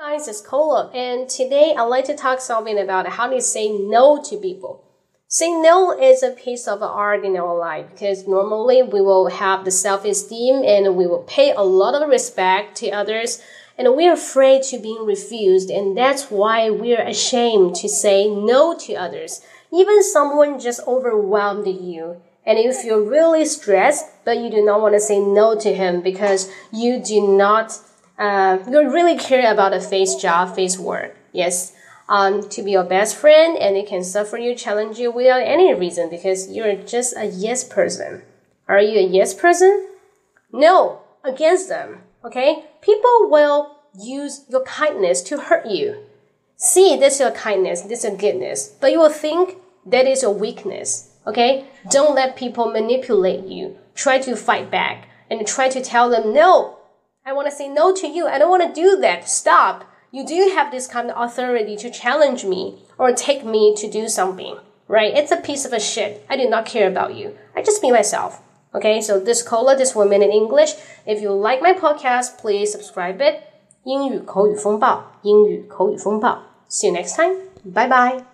[0.00, 4.22] guys, it's Cola, and today I'd like to talk something about how to say no
[4.30, 4.82] to people.
[5.28, 9.66] Say no is a piece of art in our life because normally we will have
[9.66, 13.42] the self-esteem and we will pay a lot of respect to others
[13.76, 18.94] and we're afraid to being refused and that's why we're ashamed to say no to
[18.94, 19.42] others.
[19.70, 24.80] Even someone just overwhelmed you and if you feel really stressed but you do not
[24.80, 27.78] want to say no to him because you do not
[28.20, 31.16] uh, you really care about a face job, face work.
[31.32, 31.72] Yes.
[32.08, 35.72] Um, to be your best friend and it can suffer you, challenge you without any
[35.72, 38.22] reason because you're just a yes person.
[38.68, 39.88] Are you a yes person?
[40.52, 42.02] No, against them.
[42.24, 42.64] Okay?
[42.82, 46.04] People will use your kindness to hurt you.
[46.56, 49.56] See, this is your kindness, this is your goodness, but you will think
[49.86, 51.16] that is your weakness.
[51.26, 51.64] Okay?
[51.88, 53.78] Don't let people manipulate you.
[53.94, 56.79] Try to fight back and try to tell them, no,
[57.25, 58.27] I want to say no to you.
[58.27, 59.27] I don't want to do that.
[59.27, 59.83] Stop.
[60.11, 64.07] You do have this kind of authority to challenge me or take me to do
[64.07, 65.13] something, right?
[65.13, 66.25] It's a piece of a shit.
[66.29, 67.35] I do not care about you.
[67.55, 68.41] I just be myself.
[68.73, 70.73] Okay, so this cola, this woman in English.
[71.05, 73.41] If you like my podcast, please subscribe it.
[73.83, 76.39] 英语口语风暴，英语口语风暴。
[76.69, 77.35] See you next time.
[77.63, 78.28] Bye bye.